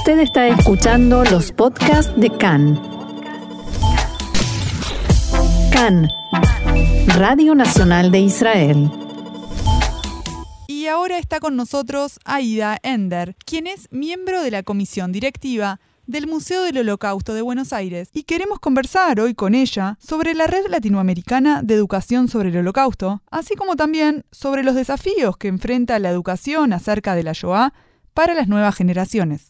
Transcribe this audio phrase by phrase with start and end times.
[0.00, 2.80] Usted está escuchando los podcasts de CAN.
[5.70, 6.08] CAN,
[7.18, 8.90] Radio Nacional de Israel.
[10.68, 16.26] Y ahora está con nosotros Aida Ender, quien es miembro de la comisión directiva del
[16.26, 20.68] Museo del Holocausto de Buenos Aires y queremos conversar hoy con ella sobre la Red
[20.70, 26.08] Latinoamericana de Educación sobre el Holocausto, así como también sobre los desafíos que enfrenta la
[26.08, 27.74] educación acerca de la Shoah
[28.14, 29.49] para las nuevas generaciones.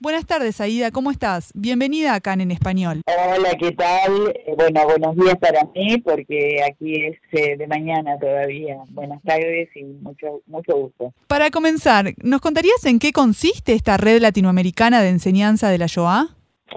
[0.00, 1.50] Buenas tardes, Aida, ¿cómo estás?
[1.56, 3.02] Bienvenida acá en Español.
[3.06, 4.32] Hola, ¿qué tal?
[4.46, 8.76] Eh, bueno, buenos días para mí, porque aquí es eh, de mañana todavía.
[8.90, 11.12] Buenas tardes y mucho, mucho gusto.
[11.26, 16.28] Para comenzar, ¿nos contarías en qué consiste esta red latinoamericana de enseñanza de la Shoah?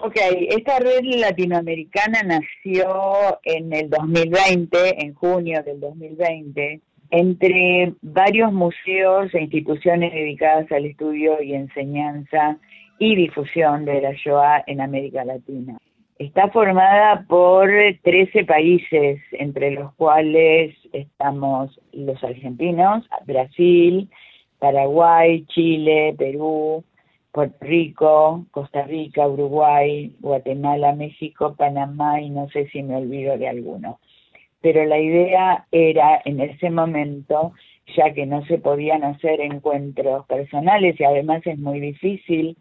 [0.02, 0.16] Ok,
[0.50, 9.42] esta red latinoamericana nació en el 2020, en junio del 2020, entre varios museos e
[9.42, 12.58] instituciones dedicadas al estudio y enseñanza
[13.02, 15.76] y difusión de la Shoah en América Latina.
[16.20, 17.68] Está formada por
[18.04, 24.08] 13 países, entre los cuales estamos los argentinos, Brasil,
[24.60, 26.84] Paraguay, Chile, Perú,
[27.32, 33.48] Puerto Rico, Costa Rica, Uruguay, Guatemala, México, Panamá y no sé si me olvido de
[33.48, 34.00] alguno.
[34.62, 37.54] Pero la idea era en ese momento,
[37.98, 42.56] ya que no se podían hacer encuentros personales y además es muy difícil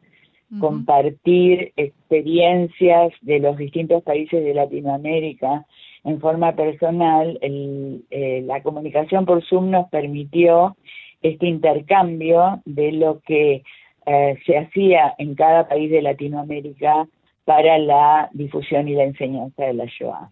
[0.59, 5.65] compartir experiencias de los distintos países de Latinoamérica
[6.05, 7.39] en forma personal.
[7.41, 10.77] Eh, la comunicación por Zoom nos permitió
[11.23, 13.63] este intercambio de lo que
[14.07, 17.07] eh, se hacía en cada país de Latinoamérica
[17.45, 20.31] para la difusión y la enseñanza de la Shoah.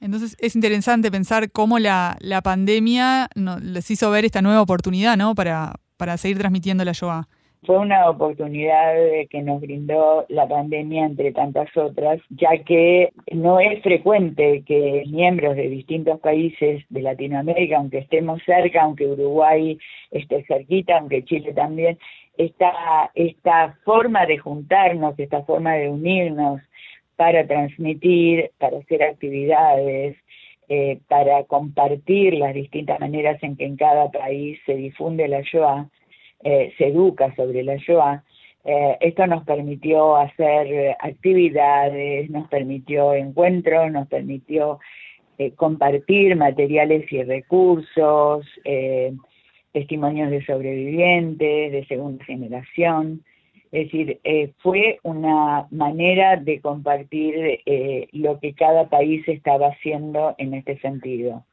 [0.00, 3.28] Entonces es interesante pensar cómo la, la pandemia
[3.62, 5.34] les hizo ver esta nueva oportunidad ¿no?
[5.34, 7.28] para, para seguir transmitiendo la Shoah.
[7.66, 8.94] Fue una oportunidad
[9.28, 15.56] que nos brindó la pandemia, entre tantas otras, ya que no es frecuente que miembros
[15.56, 19.78] de distintos países de Latinoamérica, aunque estemos cerca, aunque Uruguay
[20.10, 21.98] esté cerquita, aunque Chile también,
[22.38, 26.62] esta, esta forma de juntarnos, esta forma de unirnos
[27.16, 30.16] para transmitir, para hacer actividades,
[30.70, 35.90] eh, para compartir las distintas maneras en que en cada país se difunde la Shoah,
[36.42, 38.22] eh, se educa sobre la Shoah,
[38.64, 44.78] eh, esto nos permitió hacer actividades, nos permitió encuentros, nos permitió
[45.38, 48.46] eh, compartir materiales y recursos,
[49.72, 53.22] testimonios de sobrevivientes, de segunda generación.
[53.72, 54.20] Es decir,
[54.58, 57.60] fue una manera de compartir
[58.12, 61.44] lo que cada país estaba haciendo en este sentido.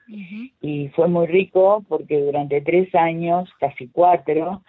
[0.62, 4.64] Y fue muy rico porque durante tres años, casi cuatro,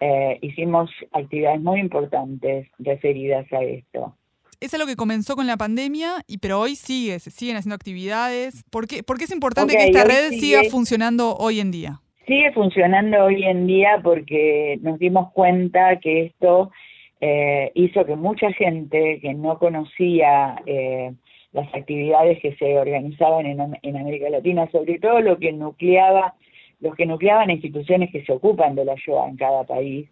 [0.00, 4.16] eh, hicimos actividades muy importantes referidas a esto.
[4.58, 8.64] Es algo que comenzó con la pandemia, y pero hoy sigue, se siguen haciendo actividades.
[8.70, 12.00] ¿Por qué, es importante que esta red siga funcionando hoy en día?
[12.26, 16.70] Sigue funcionando hoy en día porque nos dimos cuenta que esto
[17.20, 21.12] eh, hizo que mucha gente que no conocía eh,
[21.52, 26.34] las actividades que se organizaban en, América Latina, sobre todo lo que nucleaba
[26.80, 30.08] los que nucleaban instituciones que se ocupan de la Shoah en cada país,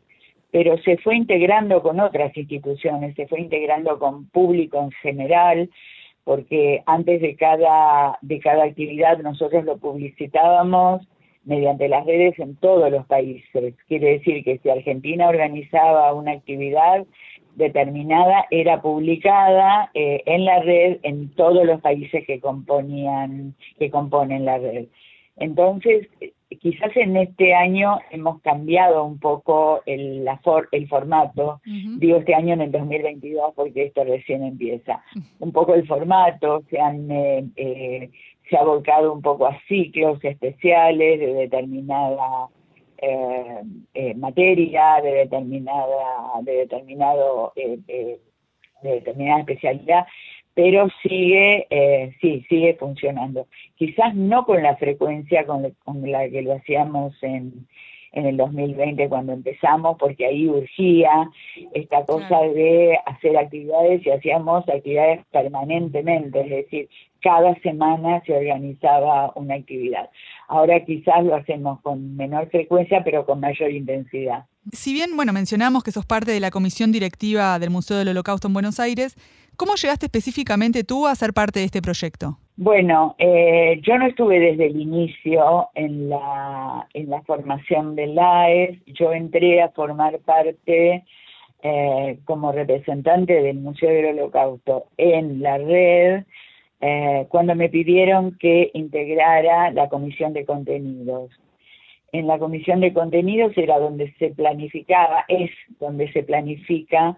[0.50, 5.70] pero se fue integrando con otras instituciones, se fue integrando con público en general,
[6.25, 11.08] porque antes de cada, de cada actividad nosotros lo publicitábamos
[11.44, 13.75] mediante las redes en todos los países.
[13.87, 17.06] Quiere decir que si Argentina organizaba una actividad
[17.56, 24.44] determinada, era publicada eh, en la red en todos los países que componían, que componen
[24.44, 24.87] la red.
[25.37, 26.09] Entonces,
[26.60, 30.41] quizás en este año hemos cambiado un poco el, la
[30.72, 31.60] el formato,
[31.99, 35.03] digo este año en el 2022 porque esto recién empieza,
[35.38, 38.10] un poco el formato, se, han, eh, eh,
[38.48, 42.48] se ha volcado un poco a ciclos especiales de determinada
[43.00, 48.20] eh, materia, de determinada, de determinado, de
[48.82, 50.06] determinada especialidad,
[50.58, 53.46] pero sigue, eh, sí, sigue funcionando.
[53.76, 55.62] Quizás no con la frecuencia con,
[56.02, 57.69] la que lo hacíamos en,
[58.12, 61.31] en el 2020 cuando empezamos, porque ahí urgía
[61.75, 66.88] esta cosa de hacer actividades y hacíamos actividades permanentemente, es decir,
[67.20, 70.08] cada semana se organizaba una actividad.
[70.46, 74.44] Ahora quizás lo hacemos con menor frecuencia, pero con mayor intensidad.
[74.72, 78.46] Si bien, bueno, mencionamos que sos parte de la comisión directiva del Museo del Holocausto
[78.46, 79.16] en Buenos Aires,
[79.58, 82.38] ¿Cómo llegaste específicamente tú a ser parte de este proyecto?
[82.60, 88.81] Bueno, eh, yo no estuve desde el inicio en la, en la formación del AES,
[88.87, 91.05] yo entré a formar parte
[91.62, 96.25] eh, como representante del Museo del Holocausto en la red
[96.81, 101.31] eh, cuando me pidieron que integrara la comisión de contenidos.
[102.11, 107.16] En la comisión de contenidos era donde se planificaba, es donde se planifica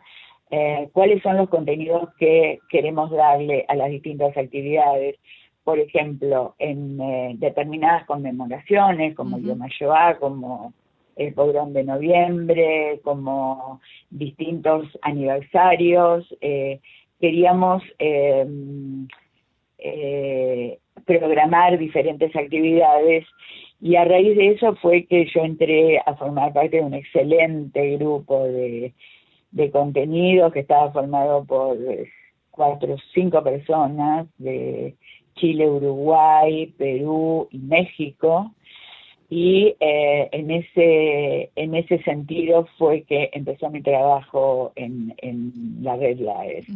[0.51, 5.17] eh, cuáles son los contenidos que queremos darle a las distintas actividades.
[5.65, 10.73] Por ejemplo, en determinadas conmemoraciones, como el Yom HaShoah, como
[11.21, 16.27] el pogrón de noviembre, como distintos aniversarios.
[16.41, 16.81] Eh,
[17.21, 18.47] queríamos eh,
[19.79, 23.27] eh, programar diferentes actividades
[23.83, 27.97] y a raíz de eso fue que yo entré a formar parte de un excelente
[27.97, 28.95] grupo de,
[29.51, 31.77] de contenidos que estaba formado por
[32.51, 34.95] cuatro o cinco personas de
[35.37, 38.53] Chile, Uruguay, Perú y México.
[39.33, 45.97] Y eh, en ese en ese sentido fue que empezó mi trabajo en, en la
[45.97, 46.67] red LAES.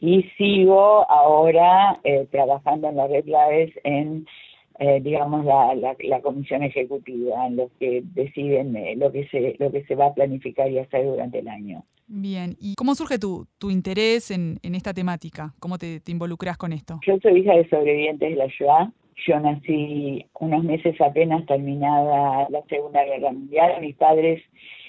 [0.00, 4.26] Y sigo ahora eh, trabajando en la red LAES en
[4.80, 9.84] eh, digamos la, la, comisión ejecutiva en lo que deciden lo que se lo que
[9.84, 13.70] se va a planificar y hacer durante el año Bien, ¿y cómo surge tu, tu
[13.70, 15.54] interés en, en esta temática?
[15.60, 16.98] ¿Cómo te, te involucras con esto?
[17.06, 18.92] Yo soy hija de sobrevivientes de la Shoah
[19.26, 24.42] yo nací unos meses apenas terminada la Segunda Guerra Mundial, mis padres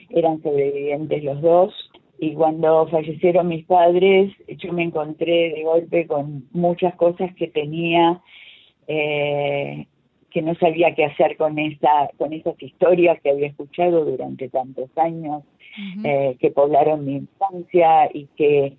[0.10, 1.74] eran sobrevivientes los dos
[2.20, 8.22] y cuando fallecieron mis padres yo me encontré de golpe con muchas cosas que tenía
[8.88, 9.88] eh,
[10.30, 14.90] que no sabía qué hacer con esa con esas historias que había escuchado durante tantos
[14.98, 15.44] años
[16.04, 18.78] eh, que poblaron mi infancia y que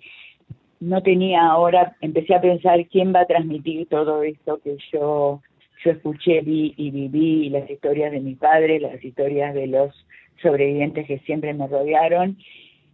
[0.83, 5.41] no tenía ahora, empecé a pensar quién va a transmitir todo esto que yo,
[5.83, 10.05] yo escuché, vi y viví, las historias de mi padre, las historias de los
[10.41, 12.37] sobrevivientes que siempre me rodearon.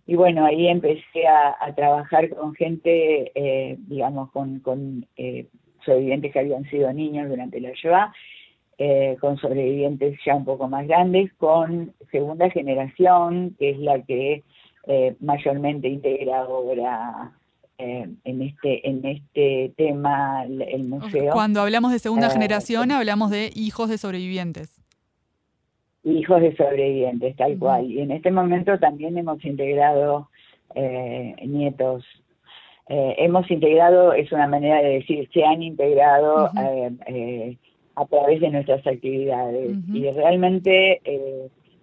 [0.05, 5.47] Y bueno, ahí empecé a, trabajar con gente, eh, digamos, con, con eh,
[5.89, 8.13] sobrevivientes que habían sido niños durante la Shoah,
[8.77, 14.43] eh, con sobrevivientes ya un poco más grandes, con segunda generación, que es la que
[15.19, 17.31] mayormente integra ahora
[17.81, 21.31] eh, en este en este tema el museo.
[21.31, 24.81] Cuando hablamos de segunda eh, generación, hablamos de hijos de sobrevivientes.
[26.03, 27.89] Hijos de sobrevivientes, tal cual.
[27.89, 30.27] Y en este momento también hemos integrado
[32.89, 36.49] eh, hemos integrado, es una manera de decir, se han integrado
[37.95, 39.77] a través de nuestras actividades.
[39.93, 41.01] Y realmente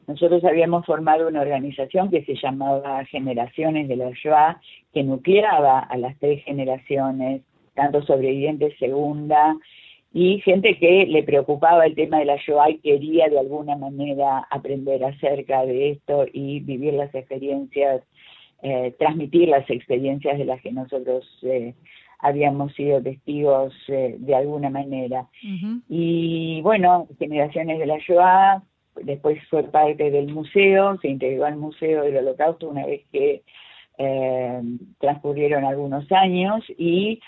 [0.06, 4.61] nosotros habíamos formado una organización que se llamaba Generaciones de la Shoah,
[4.93, 7.43] que nucleaba a las tres generaciones,
[7.75, 9.56] tanto sobrevivientes segunda,
[10.12, 14.47] y gente que le preocupaba el tema de la Shoah y quería de alguna manera
[14.50, 18.03] aprender acerca de esto y vivir las experiencias,
[18.62, 21.75] eh, transmitir las experiencias de las que nosotros eh,
[22.19, 25.29] habíamos sido testigos eh, de alguna manera.
[25.88, 28.62] Y bueno, Generaciones de la Shoah
[29.03, 33.43] después fue parte del museo, se integró al Museo del Holocausto una vez que
[33.99, 34.62] eh,
[34.99, 37.20] transcurrieron algunos años y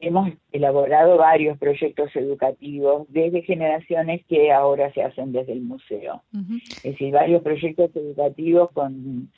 [0.00, 6.22] hemos elaborado varios proyectos educativos desde generaciones que ahora se hacen desde el museo.
[6.76, 9.28] Es decir, varios proyectos educativos con,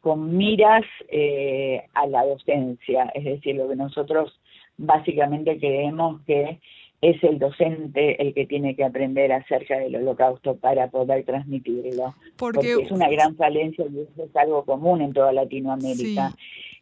[0.00, 4.38] con miras eh, a la docencia, es decir, lo que nosotros
[4.76, 6.60] básicamente creemos que
[7.00, 12.14] es el docente el que tiene que aprender acerca del holocausto para poder transmitirlo.
[12.36, 16.32] Porque, es una gran falencia y eso es algo común en toda Latinoamérica.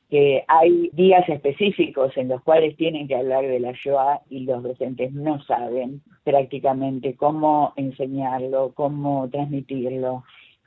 [0.09, 4.63] que hay días específicos en los cuales tienen que hablar de la Shoah y los
[4.63, 10.23] docentes no saben prácticamente cómo enseñarlo, cómo transmitirlo.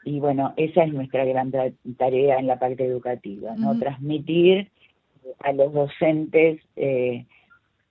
[0.10, 3.78] Y bueno, esa es nuestra gran tarea en la parte educativa, ¿no?
[3.78, 4.72] Transmitir
[5.42, 7.28] a los docentes eh,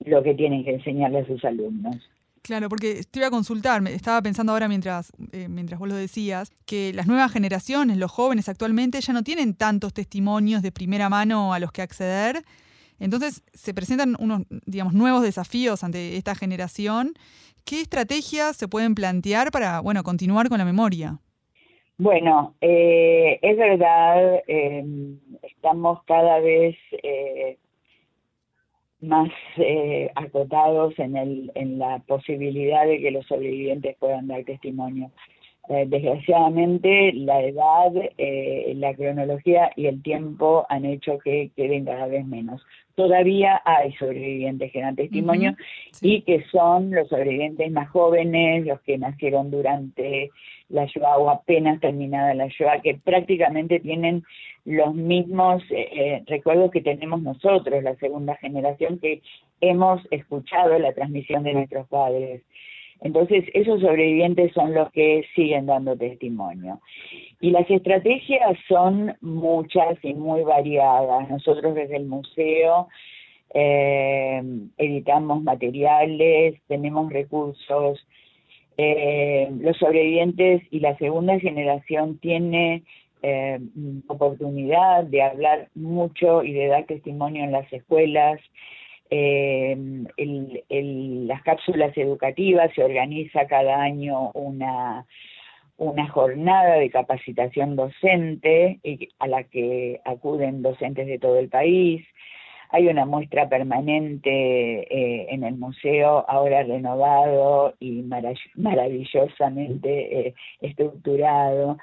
[0.04, 1.96] lo que tienen que enseñarle a sus alumnos.
[2.42, 6.50] Claro, porque te iba a consultar, estaba pensando ahora mientras, eh, mientras vos lo decías,
[6.66, 11.54] que las nuevas generaciones, los jóvenes actualmente, ya no tienen tantos testimonios de primera mano
[11.54, 12.42] a los que acceder.
[12.98, 17.12] Entonces se presentan unos, digamos, nuevos desafíos ante esta generación.
[17.64, 21.20] ¿Qué estrategias se pueden plantear para, bueno, continuar con la memoria?
[21.98, 24.84] Bueno, eh, es verdad, eh,
[25.42, 26.76] estamos cada vez
[29.00, 35.10] más eh, acotados en, el, en la posibilidad de que los sobrevivientes puedan dar testimonio.
[35.68, 42.06] Eh, desgraciadamente la edad, eh, la cronología y el tiempo han hecho que queden cada
[42.06, 42.62] vez menos.
[42.94, 45.54] Todavía hay sobrevivientes que dan testimonio
[46.00, 50.30] y que son los sobrevivientes más jóvenes, los que nacieron durante
[50.70, 54.24] la Shoah o apenas terminada la Shoah, que prácticamente tienen
[54.64, 59.22] los mismos eh, recuerdos que tenemos nosotros, la segunda generación, que
[59.60, 62.42] hemos escuchado la transmisión de nuestros padres.
[63.00, 66.80] Entonces, esos sobrevivientes son los que siguen dando testimonio.
[67.40, 71.30] Y las estrategias son muchas y muy variadas.
[71.30, 72.88] Nosotros desde el museo
[73.54, 74.42] eh,
[74.76, 78.04] editamos materiales, tenemos recursos.
[78.76, 82.82] Eh, los sobrevivientes y la segunda generación tiene
[83.22, 83.58] eh,
[84.06, 88.40] oportunidad de hablar mucho y de dar testimonio en las escuelas.
[89.10, 89.76] Eh,
[91.26, 95.06] las cápsulas educativas, se organiza cada año una,
[95.76, 98.80] una jornada de capacitación docente
[99.18, 102.04] a la que acuden docentes de todo el país.
[102.70, 108.04] Hay una muestra permanente eh, en el museo, ahora renovado y
[108.56, 111.78] maravillosamente eh, estructurado.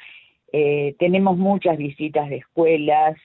[0.99, 3.17] tenemos muchas visitas de escuelas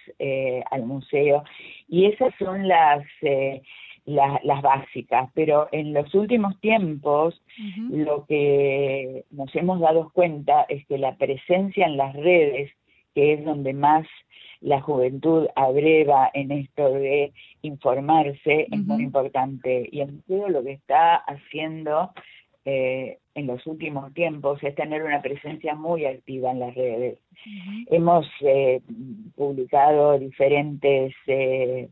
[0.70, 1.44] al museo
[1.86, 3.04] y esas son las
[4.14, 7.40] las básicas, pero en los últimos tiempos
[7.90, 12.70] lo que nos hemos dado cuenta es que la presencia en las redes,
[13.14, 14.06] que es donde más
[14.60, 19.88] la juventud abreva en esto de informarse, es muy importante.
[19.90, 22.12] Y en todo lo que está haciendo
[22.64, 27.18] eh, en los últimos tiempos es tener una presencia muy activa en las redes.
[27.90, 28.80] Hemos eh,
[29.36, 31.14] publicado diferentes...
[31.26, 31.88] Eh,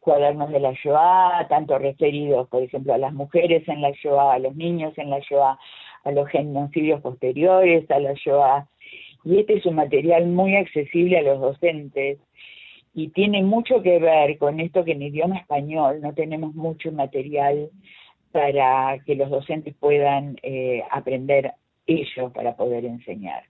[0.00, 4.38] cuadernos de la Shoah, tanto referidos, por ejemplo, a las mujeres en la Shoah, a
[4.38, 5.58] los niños en la Shoah,
[6.04, 8.66] a los genocidios posteriores a la Shoah.
[9.24, 12.18] Y este es un material muy accesible a los docentes
[12.94, 17.70] y tiene mucho que ver con esto que en idioma español no tenemos mucho material
[18.32, 21.52] para que los docentes puedan eh, aprender
[21.90, 23.42] ellos para poder enseñar.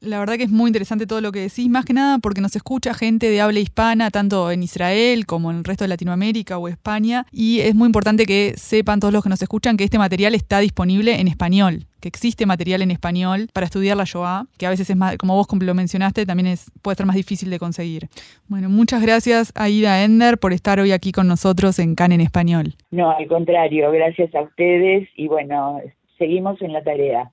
[0.00, 2.56] La verdad que es muy interesante todo lo que decís, más que nada porque nos
[2.56, 6.68] escucha gente de habla hispana, tanto en Israel como en el resto de Latinoamérica o
[6.68, 10.34] España, y es muy importante que sepan todos los que nos escuchan que este material
[10.34, 14.70] está disponible en español que existe material en español para estudiar la Shoah, que a
[14.70, 18.08] veces es más, como vos lo mencionaste, también es, puede ser más difícil de conseguir.
[18.48, 22.74] Bueno, muchas gracias Aida Ender por estar hoy aquí con nosotros en CAN en español.
[22.90, 25.80] No, al contrario, gracias a ustedes y bueno,
[26.18, 27.32] seguimos en la tarea.